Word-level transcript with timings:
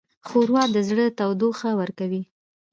ښوروا 0.27 0.63
د 0.75 0.77
زړه 0.89 1.05
تودوخه 1.19 1.69
ورکوي. 1.81 2.23